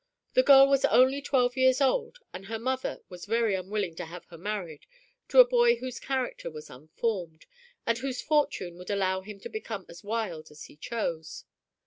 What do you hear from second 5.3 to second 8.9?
a boy whose character was unformed, and whose fortune would